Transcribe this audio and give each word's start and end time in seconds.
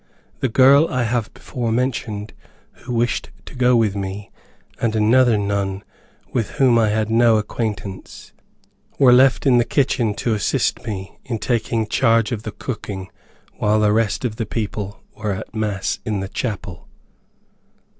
The 0.39 0.49
girl 0.49 0.87
I 0.89 1.03
have 1.03 1.31
before 1.31 1.71
mentioned, 1.71 2.33
who 2.71 2.93
wished 2.95 3.29
to 3.45 3.53
go 3.53 3.75
with 3.75 3.95
me, 3.95 4.31
and 4.81 4.95
another 4.95 5.37
nun, 5.37 5.83
with 6.33 6.49
whom 6.57 6.79
I 6.79 6.89
had 6.89 7.11
no 7.11 7.37
acquaintance, 7.37 8.33
were 8.97 9.13
left 9.13 9.45
in 9.45 9.59
the 9.59 9.63
kitchen 9.63 10.15
to 10.15 10.33
assist 10.33 10.87
me, 10.87 11.19
in 11.23 11.37
taking 11.37 11.85
charge 11.85 12.31
of 12.31 12.41
the 12.41 12.51
cooking, 12.51 13.09
while 13.57 13.79
the 13.81 13.93
rest 13.93 14.25
of 14.25 14.37
the 14.37 14.45
people 14.47 15.03
were 15.15 15.33
at 15.33 15.53
mass 15.53 15.99
in 16.03 16.19
the 16.19 16.27
chapel. 16.29 16.87